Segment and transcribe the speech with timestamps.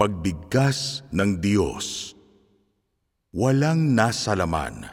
[0.00, 2.16] Pagbigkas ng Diyos
[3.36, 4.88] Walang nasa laman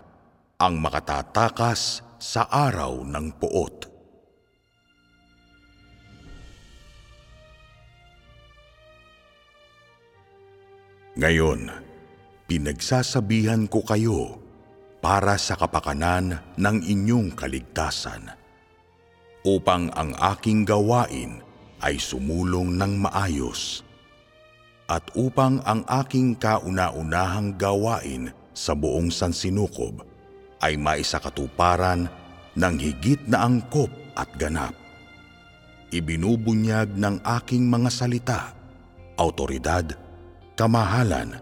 [0.60, 3.88] ang makatatakas sa araw ng puot.
[11.16, 11.72] Ngayon,
[12.52, 14.44] pinagsasabihan ko kayo
[15.00, 18.28] para sa kapakanan ng inyong kaligtasan,
[19.48, 21.40] upang ang aking gawain
[21.80, 23.87] ay sumulong ng maayos,
[24.88, 30.02] at upang ang aking kauna-unahang gawain sa buong sansinukob
[30.64, 32.08] ay maisakatuparan
[32.58, 34.74] ng higit na angkop at ganap.
[35.94, 38.40] Ibinubunyag ng aking mga salita,
[39.20, 39.94] autoridad,
[40.58, 41.38] kamahalan,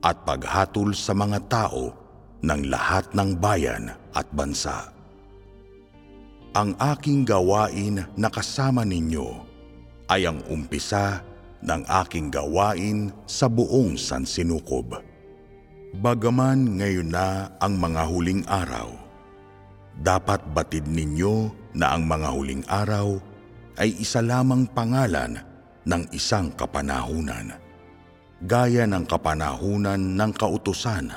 [0.00, 1.92] at paghatol sa mga tao
[2.40, 4.94] ng lahat ng bayan at bansa.
[6.54, 9.28] Ang aking gawain na kasama ninyo
[10.08, 11.22] ay ang umpisa
[11.62, 14.98] ng aking gawain sa buong sansinukob.
[15.98, 18.92] Bagaman ngayon na ang mga huling araw,
[19.98, 23.18] dapat batid ninyo na ang mga huling araw
[23.80, 25.40] ay isa lamang pangalan
[25.88, 27.56] ng isang kapanahunan,
[28.44, 31.10] gaya ng kapanahunan ng kautusan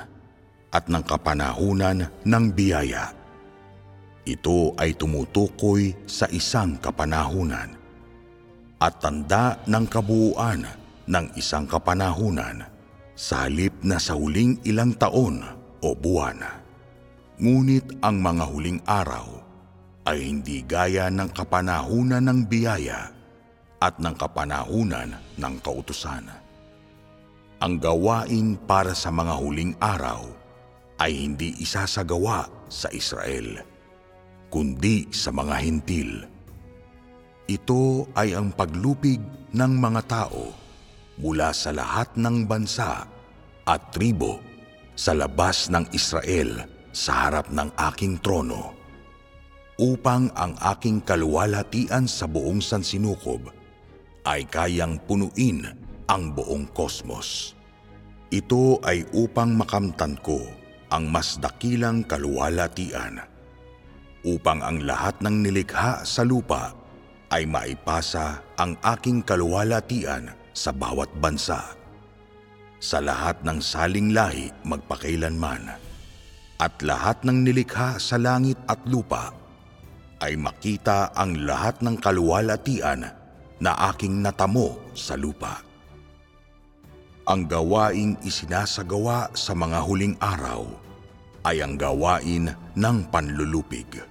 [0.72, 3.11] at ng kapanahunan ng biyaya.
[4.23, 7.81] Ito ay tumutukoy sa isang kapanahunan
[8.82, 10.66] at tanda ng kabuuan
[11.06, 12.66] ng isang kapanahunan
[13.14, 15.46] sa halip na sa huling ilang taon
[15.86, 16.42] o buwan.
[17.38, 19.28] Ngunit ang mga huling araw
[20.10, 23.14] ay hindi gaya ng kapanahunan ng biyaya
[23.78, 26.26] at ng kapanahunan ng kautusan.
[27.62, 30.26] Ang gawain para sa mga huling araw
[30.98, 33.62] ay hindi isasagawa sa Israel,
[34.50, 36.31] kundi sa mga hintil.
[37.52, 39.20] Ito ay ang paglupig
[39.52, 40.56] ng mga tao
[41.20, 43.04] mula sa lahat ng bansa
[43.68, 44.40] at tribo
[44.96, 46.64] sa labas ng Israel
[46.96, 48.72] sa harap ng aking trono
[49.76, 53.52] upang ang aking kaluwalhatian sa buong sansinukob
[54.23, 55.76] ay kayang punuin
[56.08, 57.52] ang buong kosmos.
[58.32, 60.40] Ito ay upang makamtan ko
[60.88, 63.20] ang mas dakilang kaluwalhatian
[64.23, 66.80] upang ang lahat ng nilikha sa lupa
[67.31, 71.64] ay maipasa ang aking kaluwalhatian sa bawat bansa.
[72.83, 75.71] Sa lahat ng saling lahi magpakailanman
[76.59, 79.31] at lahat ng nilikha sa langit at lupa
[80.21, 83.09] ay makita ang lahat ng kaluwalhatian
[83.61, 85.61] na aking natamo sa lupa.
[87.30, 90.65] Ang gawaing isinasagawa sa mga huling araw
[91.45, 94.11] ay ang gawain ng panlulupig.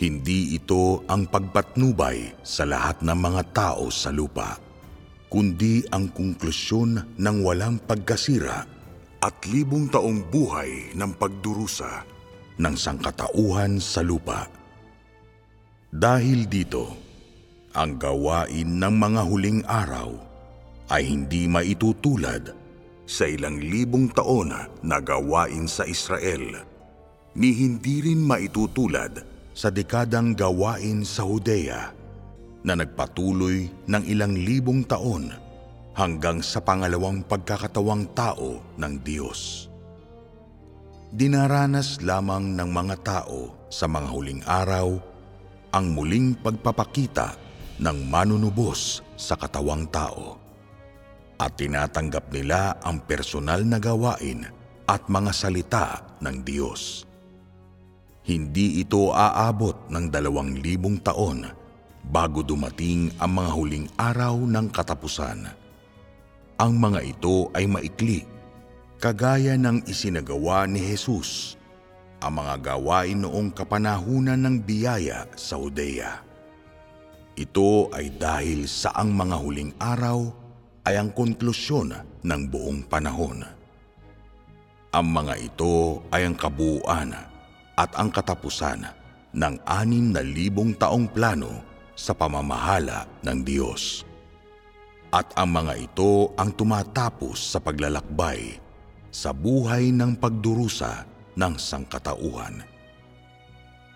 [0.00, 4.56] Hindi ito ang pagpatnubay sa lahat ng mga tao sa lupa,
[5.28, 8.64] kundi ang konklusyon ng walang pagkasira
[9.20, 12.08] at libong taong buhay ng pagdurusa
[12.56, 14.48] ng sangkatauhan sa lupa.
[15.92, 16.96] Dahil dito,
[17.76, 20.16] ang gawain ng mga huling araw
[20.96, 22.56] ay hindi maitutulad
[23.04, 24.48] sa ilang libong taon
[24.80, 26.56] na gawain sa Israel,
[27.36, 29.29] ni hindi rin maitutulad
[29.60, 31.92] sa dekadang gawain sa Judea
[32.64, 35.28] na nagpatuloy ng ilang libong taon
[35.92, 39.68] hanggang sa pangalawang pagkakatawang tao ng Diyos.
[41.12, 44.96] Dinaranas lamang ng mga tao sa mga huling araw
[45.76, 47.36] ang muling pagpapakita
[47.84, 50.40] ng manunubos sa katawang tao.
[51.36, 54.48] At tinatanggap nila ang personal na gawain
[54.88, 57.09] at mga salita ng Diyos.
[58.30, 61.50] Hindi ito aabot ng dalawang libong taon
[62.14, 65.50] bago dumating ang mga huling araw ng katapusan.
[66.54, 68.22] Ang mga ito ay maikli,
[69.02, 71.58] kagaya ng isinagawa ni Jesus
[72.22, 76.22] ang mga gawain noong kapanahunan ng biyaya sa Judea.
[77.34, 80.30] Ito ay dahil sa ang mga huling araw
[80.86, 83.42] ay ang konklusyon ng buong panahon.
[84.94, 87.29] Ang mga ito ay ang kabuuan
[87.80, 88.84] at ang katapusan
[89.32, 91.64] ng anim na libong taong plano
[91.96, 94.04] sa pamamahala ng Diyos.
[95.08, 98.60] At ang mga ito ang tumatapos sa paglalakbay
[99.08, 102.62] sa buhay ng pagdurusa ng sangkatauhan.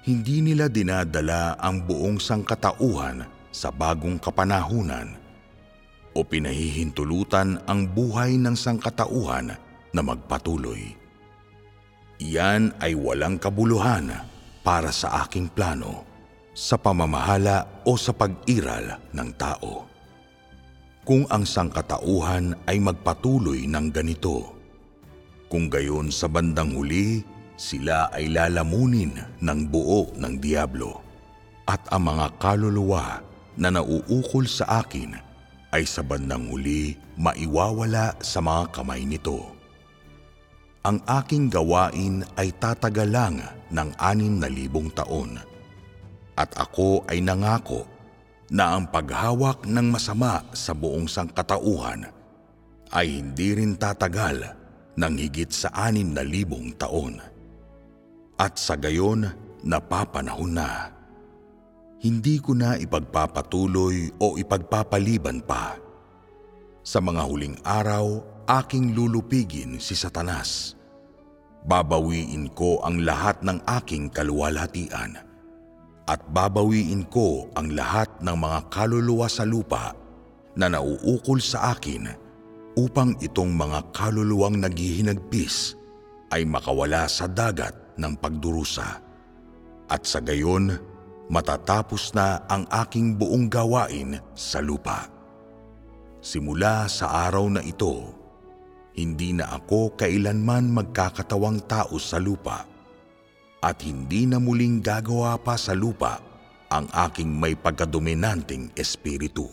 [0.04, 5.16] Hindi nila dinadala ang buong sangkatauhan sa bagong kapanahunan
[6.16, 9.54] o pinahihintulutan ang buhay ng sangkatauhan
[9.94, 11.03] na magpatuloy.
[12.24, 14.08] Iyan ay walang kabuluhan
[14.64, 16.08] para sa aking plano
[16.56, 19.94] sa pamamahala o sa pag-iral ng tao.
[21.04, 24.56] kung ang sangkatauhan ay magpatuloy ng ganito.
[25.52, 27.20] Kung gayon sa bandang huli,
[27.60, 31.04] sila ay lalamunin ng buo ng Diablo
[31.68, 33.20] at ang mga kaluluwa
[33.54, 35.14] na nauukol sa akin
[35.70, 39.53] ay sa bandang huli maiwawala sa mga kamay nito.
[40.84, 43.40] Ang aking gawain ay tatagal lang
[43.72, 45.40] ng anim na libong taon
[46.36, 47.88] at ako ay nangako
[48.52, 52.04] na ang paghawak ng masama sa buong sangkatauhan
[52.92, 54.44] ay hindi rin tatagal
[55.00, 57.16] ng higit sa anim na libong taon.
[58.36, 59.24] At sa gayon,
[59.64, 60.92] napapanahon na.
[62.04, 65.80] Hindi ko na ipagpapatuloy o ipagpapaliban pa.
[66.84, 70.76] Sa mga huling araw, aking lulupigin si Satanas.
[71.64, 75.16] Babawiin ko ang lahat ng aking kaluwalhatian
[76.04, 79.96] at babawiin ko ang lahat ng mga kaluluwa sa lupa
[80.52, 82.12] na nauukol sa akin
[82.76, 85.80] upang itong mga kaluluwang naghihinagpis
[86.28, 89.00] ay makawala sa dagat ng pagdurusa.
[89.88, 90.74] At sa gayon,
[91.32, 95.08] matatapos na ang aking buong gawain sa lupa.
[96.24, 98.23] Simula sa araw na ito,
[98.94, 102.62] hindi na ako kailanman magkakatawang tao sa lupa
[103.58, 106.22] at hindi na muling gagawa pa sa lupa
[106.70, 109.50] ang aking may pagkadominanting espiritu.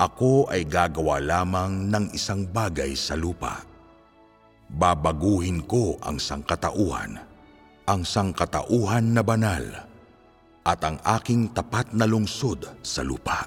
[0.00, 3.60] Ako ay gagawa lamang ng isang bagay sa lupa.
[4.70, 7.20] Babaguhin ko ang sangkatauhan,
[7.84, 9.66] ang sangkatauhan na banal,
[10.64, 13.44] at ang aking tapat na lungsod sa lupa.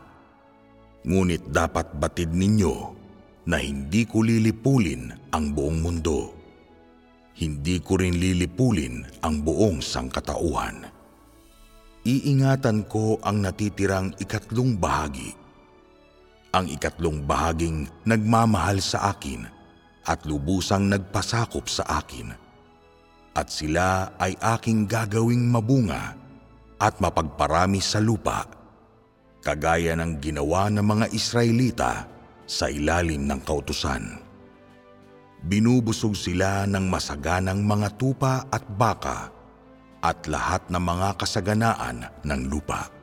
[1.08, 3.03] Ngunit dapat batid ninyo
[3.44, 6.32] na hindi ko lilipulin ang buong mundo.
[7.34, 10.88] Hindi ko rin lilipulin ang buong sangkatauhan.
[12.04, 15.34] Iingatan ko ang natitirang ikatlong bahagi.
[16.54, 19.44] Ang ikatlong bahaging nagmamahal sa akin
[20.06, 22.30] at lubusang nagpasakop sa akin.
[23.34, 26.14] At sila ay aking gagawing mabunga
[26.78, 28.46] at mapagparami sa lupa,
[29.42, 32.13] kagaya ng ginawa ng mga Israelita
[32.54, 34.22] sa ilalim ng kautusan.
[35.42, 39.34] Binubusog sila ng masaganang mga tupa at baka
[40.06, 42.94] at lahat ng mga kasaganaan ng lupa.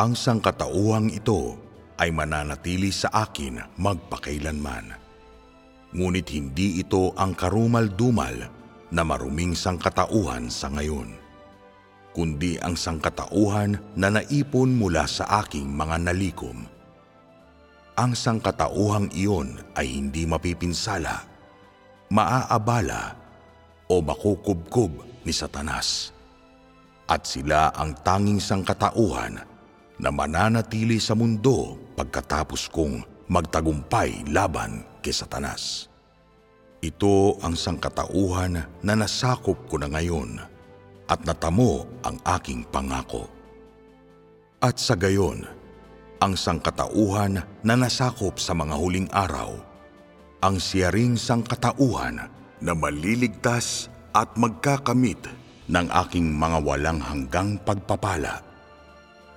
[0.00, 1.60] Ang sangkatauhang ito
[2.00, 4.96] ay mananatili sa akin magpakailanman.
[5.92, 8.36] Ngunit hindi ito ang karumal-dumal
[8.92, 11.16] na maruming sangkatauhan sa ngayon,
[12.12, 16.75] kundi ang sangkatauhan na naipon mula sa aking mga nalikom.
[17.96, 21.24] Ang sangkatauhang iyon ay hindi mapipinsala,
[22.12, 23.16] maaabala
[23.88, 26.12] o makukubkob ni Satanas.
[27.08, 29.40] At sila ang tanging sangkatauhan
[29.96, 33.00] na mananatili sa mundo pagkatapos kong
[33.32, 35.88] magtagumpay laban kay Satanas.
[36.84, 40.36] Ito ang sangkatauhan na nasakop ko na ngayon
[41.08, 43.24] at natamo ang aking pangako.
[44.60, 45.48] At sa gayon,
[46.20, 49.60] ang sangkatauhan na nasakop sa mga huling araw,
[50.40, 52.28] ang siyaring sangkatauhan
[52.60, 55.20] na maliligtas at magkakamit
[55.68, 58.40] ng aking mga walang hanggang pagpapala.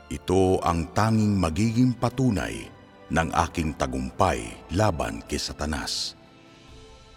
[0.08, 2.66] Ito ang tanging magiging patunay
[3.12, 6.16] ng aking tagumpay laban kay Satanas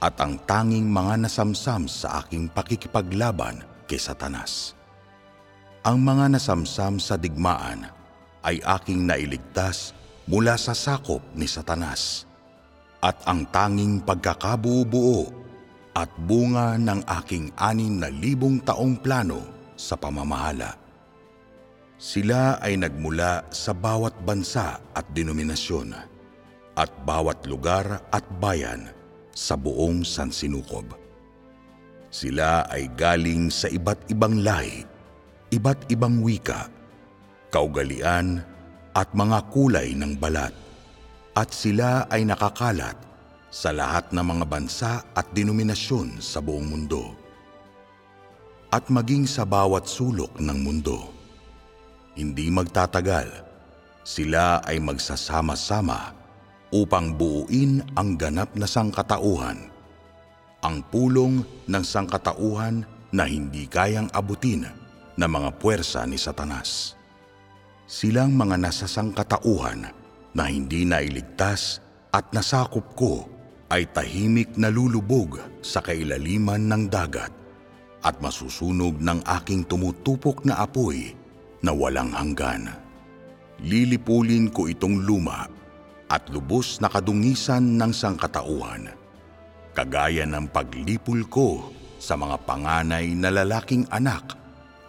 [0.03, 4.75] at ang tanging mga nasamsam sa aking pakikipaglaban kay Satanas.
[5.87, 8.02] Ang mga nasamsam sa digmaan
[8.43, 9.95] ay aking nailigtas
[10.27, 12.27] mula sa sakop ni Satanas
[13.03, 15.31] at ang tanging pagkakabuo
[15.95, 19.43] at bunga ng aking anim na libong taong plano
[19.75, 20.83] sa pamamahala
[22.03, 25.95] sila ay nagmula sa bawat bansa at denominasyon
[26.75, 28.91] at bawat lugar at bayan
[29.31, 30.99] sa buong Sansinukob.
[32.11, 34.83] Sila ay galing sa iba't ibang lahi,
[35.55, 36.67] iba't ibang wika,
[37.53, 38.41] kaugalian
[38.97, 40.57] at mga kulay ng balat.
[41.37, 42.97] At sila ay nakakalat
[43.53, 47.13] sa lahat ng mga bansa at denominasyon sa buong mundo.
[48.73, 51.23] At maging sa bawat sulok ng mundo
[52.13, 53.25] hindi magtatagal,
[54.05, 56.13] sila ay magsasama-sama
[56.69, 59.73] upang buuin ang ganap na sangkatauhan,
[60.61, 62.85] ang pulong ng sangkatauhan
[63.17, 64.69] na hindi kayang abutin
[65.17, 67.01] ng mga puwersa ni Satanas.
[67.93, 69.85] Silang mga nasa sangkatauhan
[70.33, 73.29] na hindi nailigtas at nasakop ko
[73.69, 77.29] ay tahimik na lulubog sa kailaliman ng dagat
[78.01, 81.13] at masusunog ng aking tumutupok na apoy
[81.61, 82.73] na walang hanggan.
[83.61, 85.45] Lilipulin ko itong luma
[86.09, 88.89] at lubos na kadungisan ng sangkatauhan.
[89.77, 91.69] Kagaya ng paglipol ko
[92.01, 94.33] sa mga panganay na lalaking anak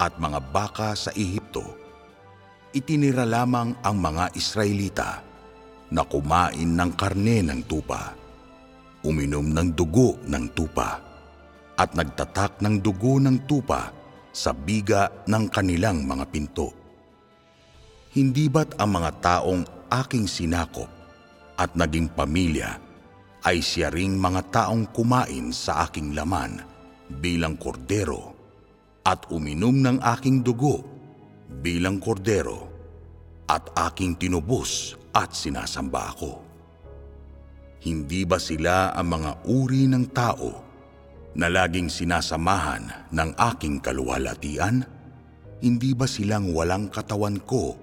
[0.00, 1.83] at mga baka sa Ehipto.
[2.74, 5.22] Itinira lamang ang mga Israelita
[5.94, 8.10] na kumain ng karne ng tupa,
[9.06, 10.98] uminom ng dugo ng tupa,
[11.78, 13.94] at nagtatak ng dugo ng tupa
[14.34, 16.74] sa biga ng kanilang mga pinto.
[18.10, 19.62] Hindi ba't ang mga taong
[19.94, 20.90] aking sinakop
[21.54, 22.74] at naging pamilya
[23.46, 26.58] ay siya ring mga taong kumain sa aking laman
[27.22, 28.34] bilang kordero
[29.06, 30.93] at uminom ng aking dugo
[31.60, 32.70] bilang kordero
[33.46, 36.32] at aking tinubos at sinasamba ako.
[37.84, 40.64] Hindi ba sila ang mga uri ng tao
[41.36, 44.80] na laging sinasamahan ng aking kaluwalhatian?
[45.60, 47.76] Hindi ba silang walang katawan ko,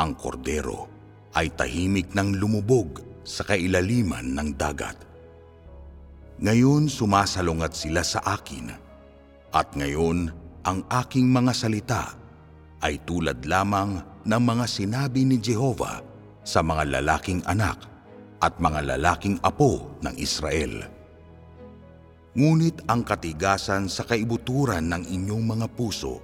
[0.00, 0.88] ang kordero,
[1.36, 4.96] ay tahimik ng lumubog sa kailaliman ng dagat?
[6.40, 8.72] Ngayon sumasalungat sila sa akin,
[9.54, 10.32] at ngayon
[10.64, 12.16] ang aking mga salita
[12.84, 16.04] ay tulad lamang ng mga sinabi ni Jehova
[16.44, 17.80] sa mga lalaking anak
[18.44, 20.84] at mga lalaking apo ng Israel.
[22.36, 26.20] Ngunit ang katigasan sa kaibuturan ng inyong mga puso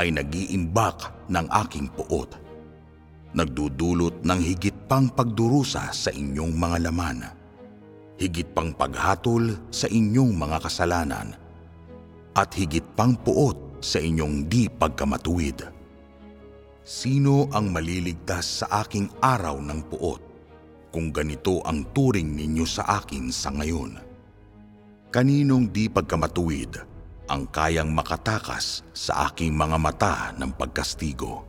[0.00, 2.40] ay nagiimbak ng aking puot.
[3.36, 7.18] Nagdudulot ng higit pang pagdurusa sa inyong mga laman.
[8.20, 11.28] Higit pang paghatol sa inyong mga kasalanan.
[12.32, 15.71] At higit pang puot sa inyong di pagkamatuwid.
[16.82, 20.18] Sino ang maliligtas sa aking araw ng puot
[20.90, 24.02] kung ganito ang turing ninyo sa akin sa ngayon?
[25.14, 26.74] Kaninong di pagkamatuwid
[27.30, 31.46] ang kayang makatakas sa aking mga mata ng pagkastigo?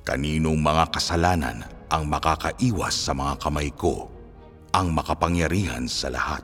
[0.00, 4.08] Kaninong mga kasalanan ang makakaiwas sa mga kamay ko,
[4.72, 6.40] ang makapangyarihan sa lahat?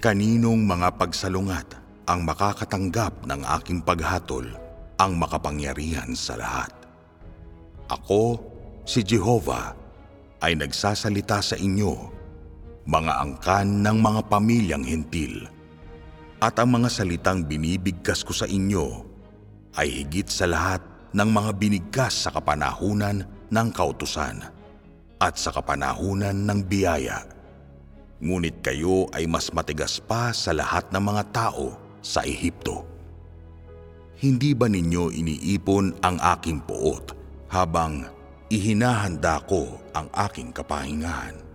[0.00, 1.76] Kaninong mga pagsalungat
[2.08, 4.48] ang makakatanggap ng aking paghatol,
[4.96, 6.75] ang makapangyarihan sa lahat?
[7.86, 8.42] Ako,
[8.82, 9.78] si Jehovah,
[10.42, 12.16] ay nagsasalita sa inyo
[12.86, 15.46] mga angkan ng mga pamilyang hentil.
[16.38, 19.06] At ang mga salitang binibigkas ko sa inyo
[19.78, 20.82] ay higit sa lahat
[21.14, 24.42] ng mga binigkas sa kapanahunan ng kautusan
[25.18, 27.26] at sa kapanahunan ng biyaya.
[28.22, 32.86] Ngunit kayo ay mas matigas pa sa lahat ng mga tao sa Ehipto.
[34.16, 38.06] Hindi ba ninyo iniipon ang aking puot habang
[38.52, 41.46] ihinahanda ko ang aking kapahingahan?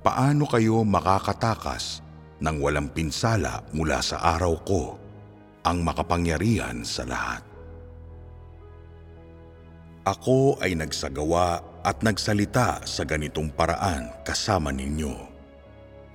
[0.00, 2.00] paano kayo makakatakas
[2.40, 4.96] ng walang pinsala mula sa araw ko,
[5.60, 7.44] ang makapangyarihan sa lahat.
[10.08, 15.12] Ako ay nagsagawa at nagsalita sa ganitong paraan kasama ninyo.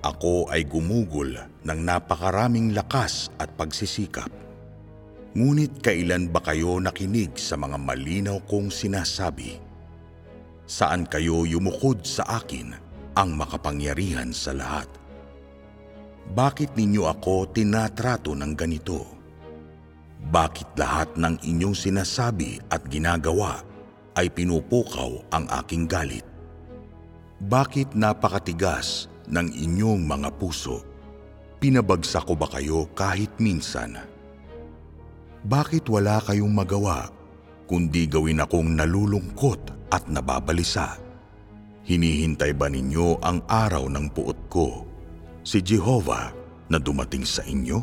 [0.02, 1.30] Ako ay gumugol
[1.62, 4.45] ng napakaraming lakas at pagsisikap.
[5.36, 9.60] Ngunit kailan ba kayo nakinig sa mga malinaw kong sinasabi?
[10.64, 12.72] Saan kayo yumukod sa akin
[13.12, 14.88] ang makapangyarihan sa lahat.
[16.32, 19.04] Bakit ninyo ako tinatrato ng ganito?
[20.32, 23.60] Bakit lahat ng inyong sinasabi at ginagawa
[24.16, 26.24] ay pinupukaw ang aking galit?
[27.44, 30.80] Bakit napakatigas ng inyong mga puso?
[31.60, 34.15] Pinabagsak ko ba kayo kahit minsan?
[35.46, 37.06] Bakit wala kayong magawa
[37.70, 40.98] kundi gawin akong nalulungkot at nababalisa?
[41.86, 44.82] Hinihintay ba ninyo ang araw ng puot ko,
[45.46, 46.34] si Jehovah
[46.66, 47.78] na dumating sa inyo?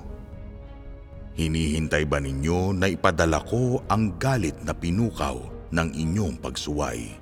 [1.39, 5.39] Hinihintay ba ninyo na ipadala ko ang galit na pinukaw
[5.71, 7.15] ng inyong pagsuway?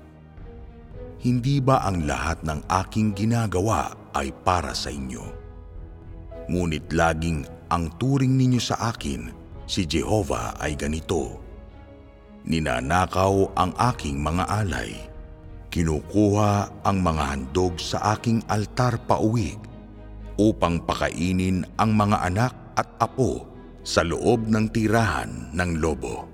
[1.21, 5.21] Hindi ba ang lahat ng aking ginagawa ay para sa inyo?
[6.49, 9.40] Ngunit laging ang turing ninyo sa akin,
[9.71, 11.39] si Jehovah ay ganito.
[12.43, 15.11] Ninanakaw ang aking mga alay
[15.71, 19.55] Kinukuha ang mga handog sa aking altar pauwi
[20.35, 23.47] upang pakainin ang mga anak at apo
[23.79, 26.27] sa loob ng tirahan ng lobo.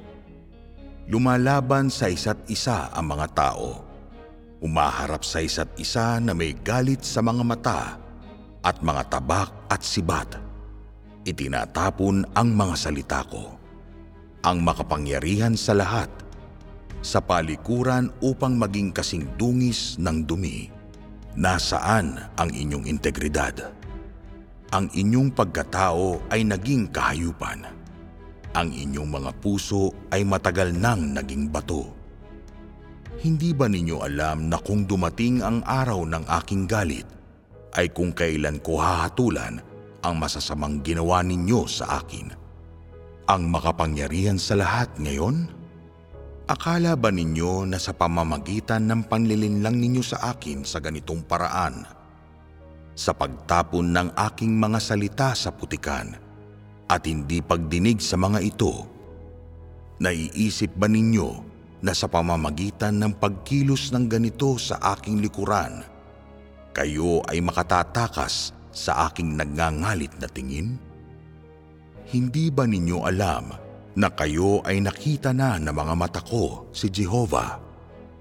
[1.06, 3.86] Lumalaban sa isa't isa ang mga tao.
[4.58, 7.82] Umaharap sa isa't isa na may galit sa mga mata
[8.65, 10.47] at mga tabak at sibat.
[11.27, 13.60] Itinatapon ang mga salita ko.
[14.48, 16.07] Ang makapangyarihan sa lahat–
[17.01, 20.69] sa palikuran upang maging kasing dungis ng dumi.
[21.38, 23.72] Nasaan ang inyong integridad?
[24.74, 27.63] Ang inyong pagkatao ay naging kahayupan.
[28.57, 31.93] Ang inyong mga puso ay matagal nang naging bato.
[33.22, 37.05] Hindi ba ninyo alam na kung dumating ang araw ng aking galit,
[37.77, 39.62] ay kung kailan ko hahatulan
[40.01, 42.34] ang masasamang ginawa ninyo sa akin?
[43.27, 45.50] Ang makapangyarihan sa lahat ngayon?
[46.48, 51.84] Akala ba ninyo na sa pamamagitan ng panlilinlang ninyo sa akin sa ganitong paraan,
[52.96, 56.16] sa pagtapon ng aking mga salita sa putikan
[56.88, 58.88] at hindi pagdinig sa mga ito,
[60.00, 61.30] naiisip ba ninyo
[61.84, 65.84] na sa pamamagitan ng pagkilos ng ganito sa aking likuran,
[66.74, 70.77] kayo ay makatatakas sa aking nagngangalit na tingin?
[72.05, 73.50] Hindi ba ninyo alam
[73.98, 77.57] na kayo ay nakita na ng mga mata ko si Jehovah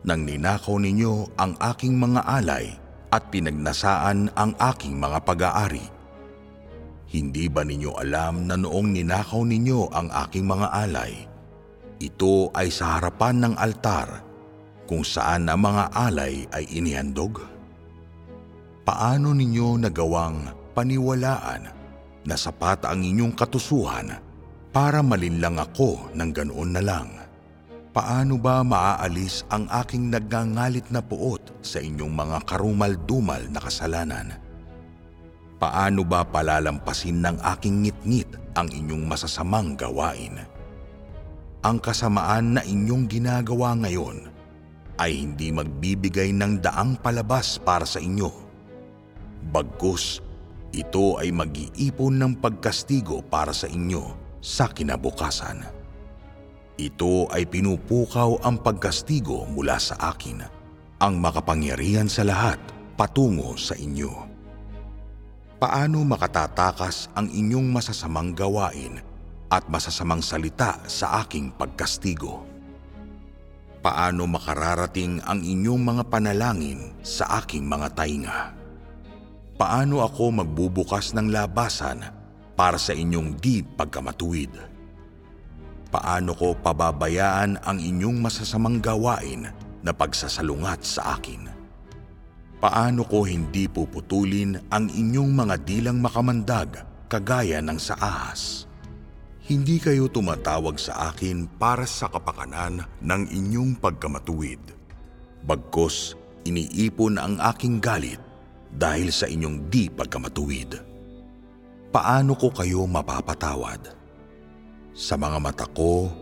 [0.09, 2.73] nang ninakaw ninyo ang aking mga alay
[3.13, 5.87] at pinagnasaan ang aking mga pag-aari?
[7.07, 11.13] Hindi ba ninyo alam na noong ninakaw ninyo ang aking mga alay,
[12.03, 14.27] ito ay sa harapan ng altar
[14.91, 17.56] kung saan ang mga alay ay inihandog?
[18.87, 21.63] Paano ninyo nagawang paniwalaan
[22.23, 24.15] na sapat ang inyong katusuhan
[24.71, 27.11] para malinlang ako ng ganoon na lang?
[27.91, 34.39] Paano ba maaalis ang aking nagngangalit na puot sa inyong mga karumal-dumal na kasalanan?
[35.59, 40.47] Paano ba palalampasin ng aking ngit-ngit ang inyong masasamang gawain?
[41.67, 44.31] Ang kasamaan na inyong ginagawa ngayon
[45.03, 48.46] ay hindi magbibigay ng daang palabas para sa inyo.
[49.47, 50.19] Bagkus,
[50.75, 55.63] ito ay mag-iipon ng pagkastigo para sa inyo sa kinabukasan.
[56.77, 60.45] Ito ay pinupukaw ang pagkastigo mula sa akin,
[60.99, 62.59] ang makapangyarihan sa lahat
[62.99, 64.13] patungo sa inyo.
[65.57, 69.01] Paano makatatakas ang inyong masasamang gawain
[69.49, 72.45] at masasamang salita sa aking pagkastigo?
[73.81, 78.56] Paano makararating ang inyong mga panalangin sa aking mga tainga?
[79.57, 82.05] Paano ako magbubukas ng labasan
[82.53, 84.53] para sa inyong di pagkamatuwid?
[85.89, 89.49] Paano ko pababayaan ang inyong masasamang gawain
[89.81, 91.49] na pagsasalungat sa akin?
[92.61, 98.69] Paano ko hindi puputulin ang inyong mga dilang makamandag kagaya ng sa ahas?
[99.49, 104.61] Hindi kayo tumatawag sa akin para sa kapakanan ng inyong pagkamatuwid.
[105.49, 106.13] Bagkos,
[106.45, 108.26] iniipon ang aking galit
[108.77, 110.77] dahil sa inyong di pagkamatuwid.
[111.89, 113.97] Paano ko kayo mapapatawad?
[114.93, 116.13] Sa mga mata ko,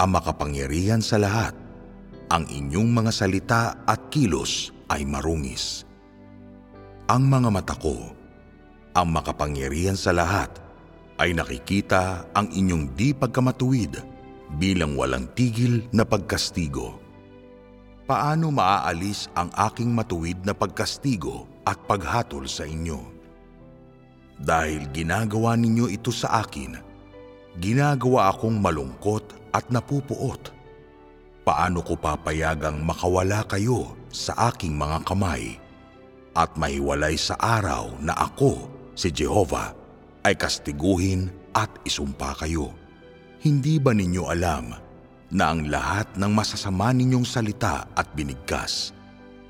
[0.00, 1.52] ang makapangyarihan sa lahat,
[2.32, 5.84] ang inyong mga salita at kilos ay marungis.
[7.12, 8.12] Ang mga mata ko,
[8.96, 10.48] ang makapangyarihan sa lahat,
[11.18, 14.00] ay nakikita ang inyong di pagkamatuwid
[14.56, 16.96] bilang walang tigil na pagkastigo.
[18.08, 22.96] Paano maaalis ang aking matuwid na pagkastigo at paghatol sa inyo?
[24.40, 26.80] Dahil ginagawa ninyo ito sa akin,
[27.60, 30.56] ginagawa akong malungkot at napupuot.
[31.44, 35.60] Paano ko papayagang makawala kayo sa aking mga kamay
[36.32, 39.74] at maiwalay sa araw na ako, si Jehovah,
[40.24, 42.72] ay kastiguhin at isumpa kayo.
[43.42, 44.76] Hindi ba ninyo alam
[45.28, 48.96] na ang lahat ng masasama ninyong salita at binigkas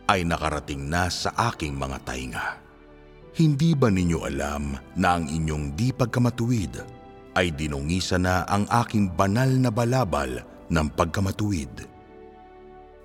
[0.09, 2.47] ay nakarating na sa aking mga tainga?
[3.37, 6.81] Hindi ba ninyo alam na ang inyong di pagkamatuwid
[7.38, 10.42] ay dinungisa na ang aking banal na balabal
[10.73, 11.87] ng pagkamatuwid?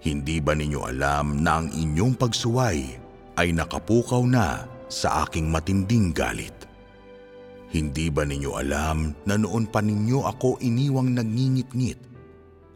[0.04, 2.80] Hindi ba ninyo alam na ang inyong pagsuway
[3.40, 6.56] ay nakapukaw na sa aking matinding galit?
[7.72, 12.00] Hindi ba ninyo alam na noon pa ninyo ako iniwang nangingit-ngit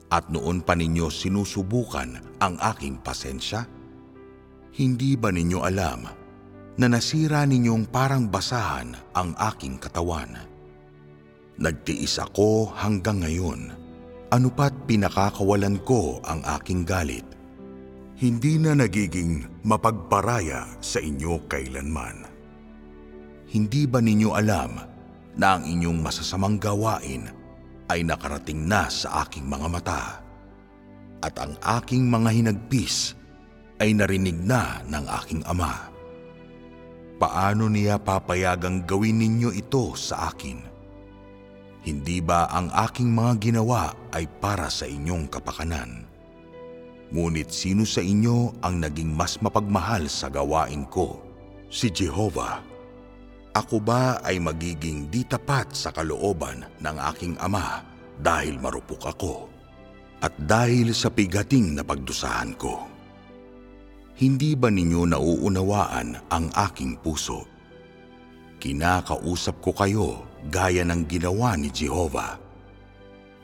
[0.09, 3.76] at noon pa ninyo sinusubukan ang aking pasensya?
[4.77, 6.05] Hindi ba ninyo alam
[6.77, 10.37] na nasira ninyong parang basahan ang aking katawan?
[11.57, 13.73] Nagtiis ako hanggang ngayon,
[14.29, 17.25] anupat pinakakawalan ko ang aking galit.
[18.21, 22.29] Hindi na nagiging mapagparaya sa inyo kailanman.
[23.49, 24.77] Hindi ba ninyo alam
[25.41, 27.25] na ang inyong masasamang gawain
[27.89, 30.21] ay nakarating na sa aking mga mata
[31.25, 33.16] at ang aking mga hinagpis
[33.77, 35.89] ay narinig na ng aking ama?
[37.17, 40.61] Paano niya papayagang gawin ninyo ito sa akin?
[41.81, 46.05] Hindi ba ang aking mga ginawa ay para sa inyong kapakanan?
[47.09, 51.23] Ngunit sino sa inyo ang naging mas mapagmahal sa gawain ko?
[51.71, 52.61] Si Jehovah.
[53.55, 57.81] Ako ba ay magiging di tapat sa kalooban ng aking ama
[58.21, 59.57] dahil marupok ako?
[60.21, 62.96] at dahil sa pigating na pagdusahan ko.
[64.17, 67.45] Hindi ba ninyo nauunawaan ang aking puso?
[68.57, 72.41] Kinakausap ko kayo gaya ng ginawa ni Jehovah.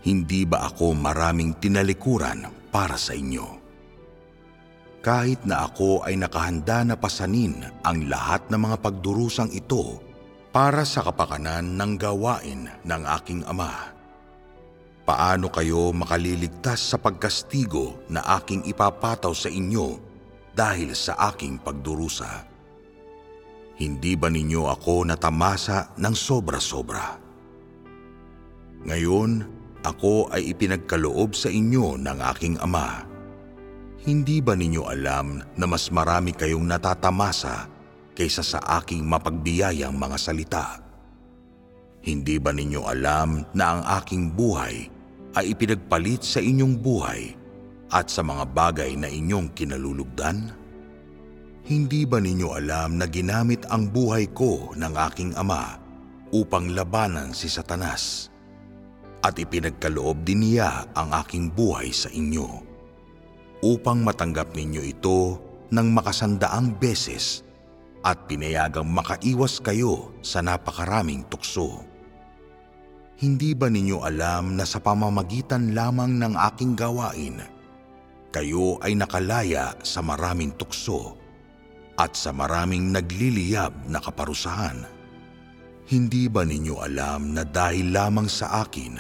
[0.02, 3.62] Hindi ba ako maraming tinalikuran para sa inyo?
[5.06, 10.02] Kahit na ako ay nakahanda na pasanin ang lahat ng mga pagdurusang ito
[10.50, 13.94] para sa kapakanan ng gawain ng aking ama.
[15.06, 20.13] Paano kayo makaliligtas sa pagkastigo na aking ipapataw sa inyo
[20.54, 22.46] dahil sa aking pagdurusa?
[23.74, 27.18] Hindi ba ninyo ako natamasa ng sobra-sobra?
[28.86, 29.32] Ngayon,
[29.84, 33.04] ako ay ipinagkaloob sa inyo ng aking ama.
[34.04, 37.68] Hindi ba ninyo alam na mas marami kayong natatamasa
[38.14, 40.66] kaysa sa aking mapagbiyayang mga salita?
[42.04, 44.92] Hindi ba ninyo alam na ang aking buhay
[45.34, 47.43] ay ipinagpalit sa inyong buhay
[47.94, 50.50] at sa mga bagay na inyong kinalulugdan?
[51.64, 55.78] Hindi ba ninyo alam na ginamit ang buhay ko ng aking ama
[56.34, 58.34] upang labanan si Satanas?
[59.24, 62.74] At ipinagkaloob din niya ang aking buhay sa inyo
[63.64, 65.40] upang matanggap ninyo ito
[65.72, 67.48] ng makasandaang beses
[68.04, 71.88] at pinayagang makaiwas kayo sa napakaraming tukso.
[73.24, 77.40] Hindi ba ninyo alam na sa pamamagitan lamang ng aking gawain,
[78.34, 81.14] kayo ay nakalaya sa maraming tukso
[81.94, 84.90] at sa maraming nagliliyab na kaparusahan?
[85.86, 88.98] Hindi ba ninyo alam na dahil lamang sa akin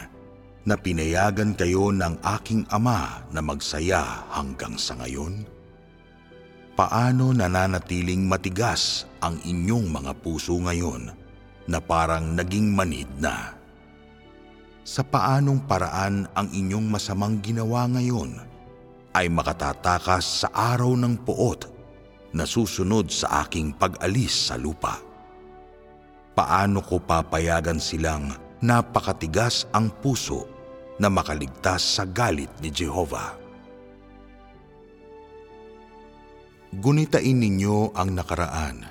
[0.69, 5.41] na pinayagan kayo ng aking ama na magsaya hanggang sa ngayon?
[6.78, 11.10] Paano nananatiling matigas ang inyong mga puso ngayon
[11.65, 13.63] na parang naging manid na?
[14.84, 18.36] sa paanong paraan ang inyong masamang ginawa ngayon
[19.13, 21.69] ay makatatakas sa araw ng puot
[22.34, 24.97] na susunod sa aking pag-alis sa lupa.
[26.34, 28.34] Paano ko papayagan silang
[28.65, 30.49] napakatigas ang puso
[30.97, 33.38] na makaligtas sa galit ni Jehovah?
[36.73, 38.82] Gunitain ninyo ang nakaraan.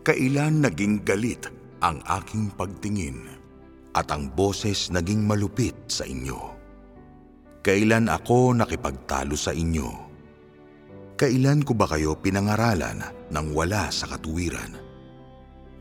[0.00, 1.44] Kailan naging galit
[1.84, 3.42] ang aking pagtingin?
[3.92, 6.51] at ang boses naging malupit sa inyo.
[7.62, 9.86] Kailan ako nakipagtalo sa inyo?
[11.14, 14.74] Kailan ko ba kayo pinangaralan ng wala sa katuwiran?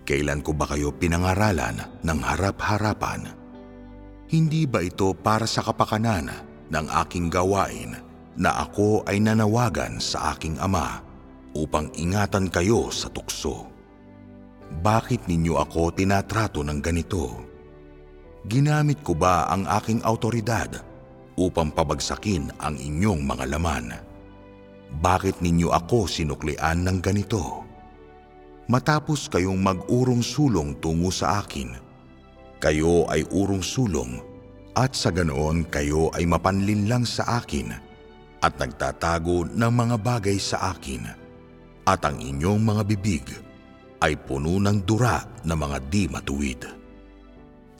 [0.06, 3.34] Kailan ko ba kayo pinangaralan ng harap-harapan?
[4.30, 6.30] Hindi ba ito para sa kapakanan
[6.70, 7.98] ng aking gawain
[8.38, 11.02] na ako ay nanawagan sa aking ama
[11.58, 13.66] upang ingatan kayo sa tukso?
[14.70, 17.42] Bakit ninyo ako tinatrato ng ganito?
[18.46, 20.91] Ginamit ko ba ang aking autoridad
[21.48, 23.98] upang pabagsakin ang inyong mga laman?
[25.02, 27.64] Bakit ninyo ako sinuklian ng ganito?
[28.70, 31.74] Matapos kayong mag-urong sulong tungo sa akin,
[32.62, 34.22] kayo ay urong sulong
[34.78, 37.74] at sa ganoon kayo ay mapanlinlang sa akin
[38.42, 41.04] at nagtatago ng mga bagay sa akin
[41.90, 43.26] at ang inyong mga bibig
[44.02, 46.62] ay puno ng dura na mga di matuwid.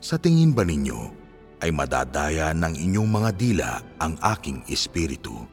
[0.02, 1.21] Sa tingin ba ninyo
[1.62, 3.70] ay madadaya ng inyong mga dila
[4.02, 5.46] ang aking espiritu?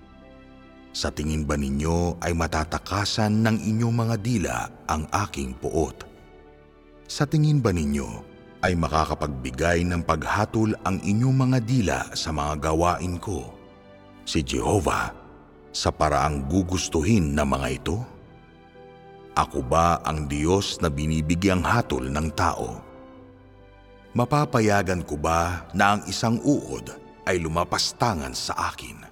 [0.89, 4.57] Sa tingin ba ninyo ay matatakasan ng inyong mga dila
[4.89, 6.01] ang aking puot?
[7.05, 8.25] Sa tingin ba ninyo
[8.65, 13.53] ay makakapagbigay ng paghatol ang inyong mga dila sa mga gawain ko?
[14.25, 15.13] Si Jehovah
[15.69, 17.97] sa paraang gugustuhin na mga ito?
[19.37, 22.88] Ako ba ang Diyos na binibigyang hatol ng tao?
[24.09, 26.89] Mapapayagan ko ba na ang isang uod
[27.29, 29.05] ay lumapastangan sa akin?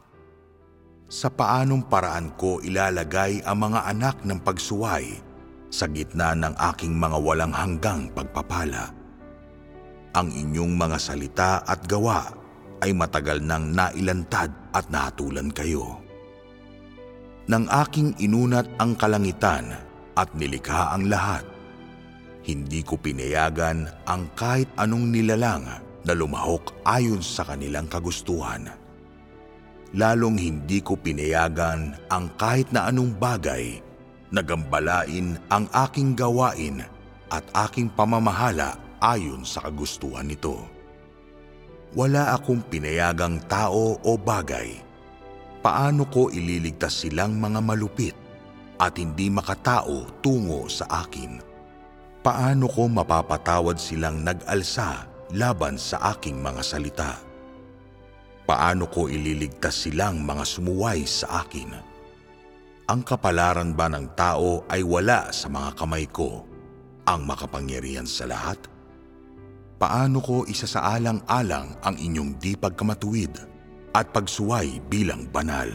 [1.06, 5.22] Sa paanong paraan ko ilalagay ang mga anak ng pagsuway
[5.70, 8.90] sa gitna ng aking mga walang hanggang pagpapala?
[10.18, 12.34] Ang inyong mga salita at gawa
[12.82, 16.02] ay matagal nang nailantad at nahatulan kayo.
[17.46, 19.78] Nang aking inunat ang kalangitan
[20.18, 21.46] at nilikha ang lahat,
[22.48, 25.68] hindi ko pinayagan ang kahit anong nilalang
[26.08, 28.72] na lumahok ayon sa kanilang kagustuhan.
[29.92, 33.84] Lalong hindi ko pinayagan ang kahit na anong bagay
[34.32, 36.88] na gambalain ang aking gawain
[37.28, 40.64] at aking pamamahala ayon sa kagustuhan nito.
[42.00, 44.72] Wala akong pinayagang tao o bagay.
[45.60, 48.16] Paano ko ililigtas silang mga malupit
[48.80, 51.57] at hindi makatao tungo sa akin?
[52.28, 57.16] Paano ko mapapatawad silang nag-alsa laban sa aking mga salita?
[58.44, 61.72] Paano ko ililigtas silang mga sumuway sa akin?
[62.92, 66.44] Ang kapalaran ba ng tao ay wala sa mga kamay ko,
[67.08, 68.60] ang makapangyarihan sa lahat?
[69.80, 73.40] Paano ko isasaalang-alang ang inyong di pagkamatuwid
[73.96, 75.72] at pagsuway bilang banal?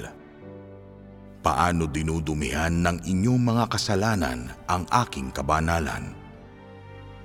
[1.40, 6.21] Paano dinudumihan ng inyong mga kasalanan ang aking kabanalan?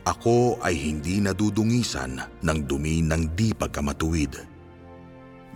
[0.07, 4.55] Ako ay hindi nadudungisan ng dumi ng di pagkamatuwid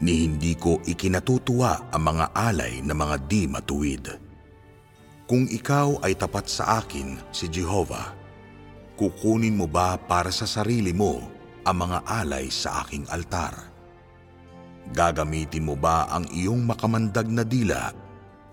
[0.01, 4.11] ni hindi ko ikinatutuwa ang mga alay na mga di matuwid.
[5.29, 8.11] Kung ikaw ay tapat sa akin, si Jehovah,
[8.97, 11.21] kukunin mo ba para sa sarili mo
[11.63, 13.55] ang mga alay sa aking altar?
[14.91, 17.93] Gagamitin mo ba ang iyong makamandag na dila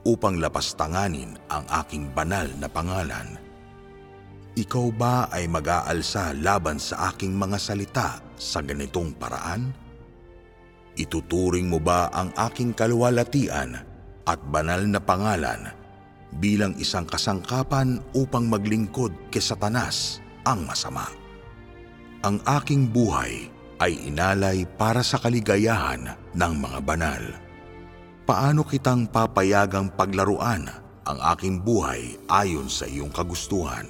[0.07, 3.48] upang lapastanganin ang aking banal na pangalan?
[4.59, 9.71] Ikaw ba ay mag-aalsa laban sa aking mga salita sa ganitong paraan?
[10.99, 13.79] Ituturing mo ba ang aking kaluwalhatian
[14.27, 15.71] at banal na pangalan
[16.43, 21.07] bilang isang kasangkapan upang maglingkod kay Satanas ang masama?
[22.27, 23.47] Ang aking buhay
[23.79, 27.23] ay inalay para sa kaligayahan ng mga banal.
[28.27, 30.67] Paano kitang papayagang paglaruan
[31.07, 33.87] ang aking buhay ayon sa iyong kagustuhan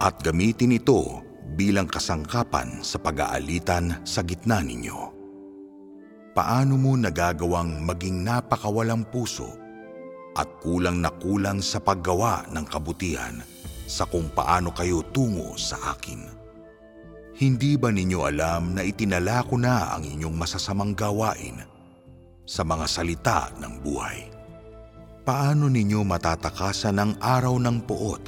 [0.00, 1.22] at gamitin ito
[1.54, 5.14] bilang kasangkapan sa pag-aalitan sa gitna ninyo?
[6.34, 9.54] paano mo nagagawang maging napakawalang puso
[10.34, 13.38] at kulang na kulang sa paggawa ng kabutihan
[13.86, 16.42] sa kung paano kayo tungo sa akin.
[17.38, 21.62] Hindi ba ninyo alam na itinala ko na ang inyong masasamang gawain
[22.42, 24.18] sa mga salita ng buhay?
[25.22, 28.22] Paano ninyo matatakasan ang araw ng puot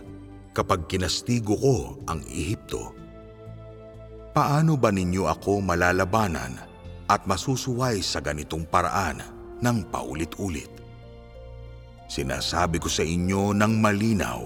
[0.57, 2.97] kapag kinastigo ko ang Ehipto?
[4.33, 6.57] Paano ba ninyo ako malalabanan
[7.13, 9.21] at masusuway sa ganitong paraan
[9.61, 10.73] ng paulit-ulit.
[12.09, 14.41] Sinasabi ko sa inyo ng malinaw,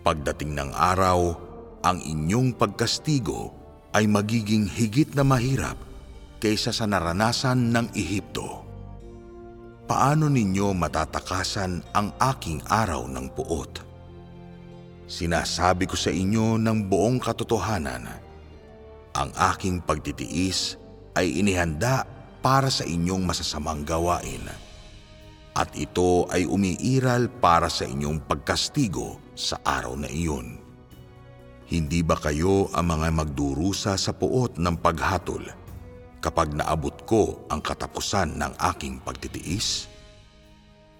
[0.00, 1.36] pagdating ng araw,
[1.84, 3.52] ang inyong pagkastigo
[3.96, 5.76] ay magiging higit na mahirap
[6.38, 8.64] kaysa sa naranasan ng Ehipto.
[9.90, 13.89] Paano ninyo matatakasan ang aking araw ng puot?
[15.10, 18.06] Sinasabi ko sa inyo ng buong katotohanan,
[19.10, 20.78] ang aking pagtitiis
[21.18, 22.06] ay inihanda
[22.38, 24.46] para sa inyong masasamang gawain.
[25.50, 30.62] At ito ay umiiral para sa inyong pagkastigo sa araw na iyon.
[31.66, 35.42] Hindi ba kayo ang mga magdurusa sa puot ng paghatol
[36.22, 39.90] kapag naabot ko ang katapusan ng aking pagtitiis?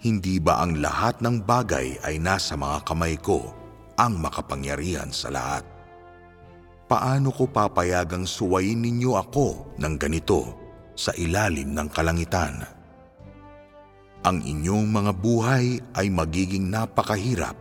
[0.03, 3.60] Hindi ba ang lahat ng bagay ay nasa mga kamay ko
[4.01, 5.69] ang makapangyarihan sa lahat?
[6.91, 10.59] paano ko papayagang suwayin ninyo ako ng ganito
[10.99, 12.67] sa ilalim ng kalangitan?
[14.27, 17.55] Ang inyong mga buhay ay magiging napakahirap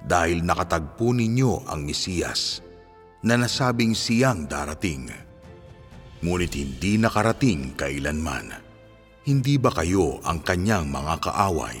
[0.00, 2.64] dahil nakatagpo ninyo ang Mesiyas
[3.20, 5.12] na nasabing siyang darating.
[6.24, 8.64] Ngunit hindi nakarating kailanman.
[9.28, 11.78] Hindi ba kayo ang kanyang mga kaaway?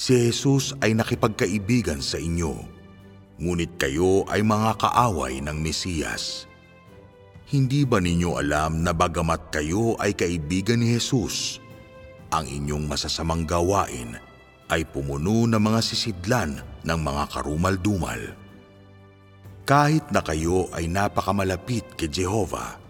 [0.00, 2.56] Si Jesus ay nakipagkaibigan sa inyo
[3.36, 6.48] ngunit kayo ay mga kaaway ng Mesiyas.
[7.52, 11.60] Hindi ba ninyo alam na bagamat kayo ay kaibigan ni Jesus,
[12.32, 14.16] ang inyong masasamang gawain
[14.72, 18.32] ay pumuno ng mga sisidlan ng mga karumal-dumal?
[19.68, 22.80] Kahit na kayo ay napakamalapit kay Jehovah,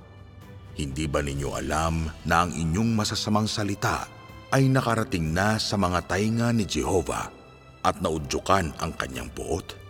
[0.79, 4.20] hindi ba ninyo alam na ang inyong masasamang salita
[4.51, 7.31] ay nakarating na sa mga tainga ni Jehovah
[7.87, 9.81] at naudyukan ang kanyang puot?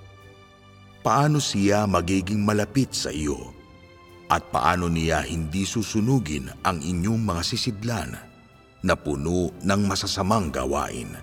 [1.00, 3.56] paano siya magiging malapit sa iyo
[4.30, 8.14] at paano niya hindi susunugin ang inyong mga sisidlan
[8.80, 11.18] na puno ng masasamang gawain.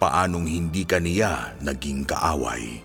[0.00, 2.80] Paanong hindi kaniya naging kaaway?